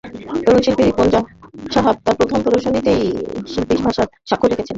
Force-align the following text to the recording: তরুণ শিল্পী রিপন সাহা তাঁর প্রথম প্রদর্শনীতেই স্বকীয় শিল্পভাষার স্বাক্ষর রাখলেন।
তরুণ 0.43 0.61
শিল্পী 0.65 0.83
রিপন 0.83 1.07
সাহা 1.73 1.91
তাঁর 1.95 2.15
প্রথম 2.19 2.39
প্রদর্শনীতেই 2.43 3.01
স্বকীয় 3.45 3.75
শিল্পভাষার 3.75 4.07
স্বাক্ষর 4.27 4.49
রাখলেন। 4.49 4.67